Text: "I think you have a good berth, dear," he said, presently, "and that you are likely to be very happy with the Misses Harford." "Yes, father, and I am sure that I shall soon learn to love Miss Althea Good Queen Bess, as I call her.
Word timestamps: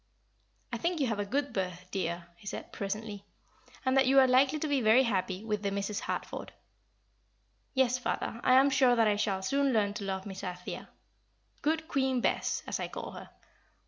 "I 0.73 0.77
think 0.79 0.99
you 0.99 1.05
have 1.09 1.19
a 1.19 1.25
good 1.25 1.53
berth, 1.53 1.89
dear," 1.91 2.25
he 2.35 2.47
said, 2.47 2.73
presently, 2.73 3.23
"and 3.85 3.95
that 3.95 4.07
you 4.07 4.17
are 4.17 4.25
likely 4.27 4.57
to 4.57 4.67
be 4.67 4.81
very 4.81 5.03
happy 5.03 5.45
with 5.45 5.61
the 5.61 5.69
Misses 5.69 5.99
Harford." 5.99 6.51
"Yes, 7.75 7.99
father, 7.99 8.39
and 8.41 8.41
I 8.43 8.53
am 8.53 8.71
sure 8.71 8.95
that 8.95 9.07
I 9.07 9.15
shall 9.15 9.43
soon 9.43 9.71
learn 9.73 9.93
to 9.93 10.03
love 10.03 10.25
Miss 10.25 10.43
Althea 10.43 10.89
Good 11.61 11.87
Queen 11.87 12.19
Bess, 12.19 12.63
as 12.65 12.79
I 12.79 12.87
call 12.87 13.11
her. 13.11 13.29